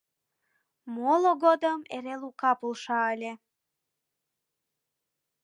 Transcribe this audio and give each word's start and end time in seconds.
Моло 0.93 1.31
годым 1.43 1.79
эре 1.95 2.15
Лука 2.21 2.51
полша 2.59 2.99
ыле. 3.13 3.33